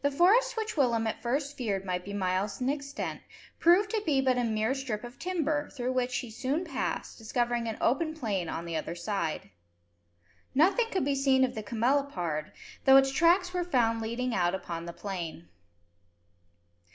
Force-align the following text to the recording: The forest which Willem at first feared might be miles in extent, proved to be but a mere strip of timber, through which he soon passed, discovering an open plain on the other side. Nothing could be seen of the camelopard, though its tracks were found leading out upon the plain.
The 0.00 0.10
forest 0.10 0.56
which 0.56 0.74
Willem 0.78 1.06
at 1.06 1.20
first 1.20 1.54
feared 1.54 1.84
might 1.84 2.02
be 2.02 2.14
miles 2.14 2.62
in 2.62 2.70
extent, 2.70 3.20
proved 3.58 3.90
to 3.90 4.00
be 4.06 4.22
but 4.22 4.38
a 4.38 4.42
mere 4.42 4.72
strip 4.74 5.04
of 5.04 5.18
timber, 5.18 5.68
through 5.68 5.92
which 5.92 6.16
he 6.16 6.30
soon 6.30 6.64
passed, 6.64 7.18
discovering 7.18 7.68
an 7.68 7.76
open 7.78 8.14
plain 8.14 8.48
on 8.48 8.64
the 8.64 8.74
other 8.76 8.94
side. 8.94 9.50
Nothing 10.54 10.86
could 10.90 11.04
be 11.04 11.14
seen 11.14 11.44
of 11.44 11.54
the 11.54 11.62
camelopard, 11.62 12.52
though 12.86 12.96
its 12.96 13.12
tracks 13.12 13.52
were 13.52 13.64
found 13.64 14.00
leading 14.00 14.34
out 14.34 14.54
upon 14.54 14.86
the 14.86 14.94
plain. 14.94 15.48